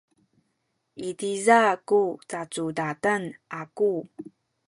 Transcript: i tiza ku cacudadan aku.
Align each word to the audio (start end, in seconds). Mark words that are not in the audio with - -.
i 1.07 1.09
tiza 1.19 1.59
ku 1.87 2.01
cacudadan 2.29 3.23
aku. 3.61 3.91